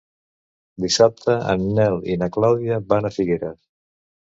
[0.85, 3.59] Dissabte en Nel i na Clàudia van a Figueres.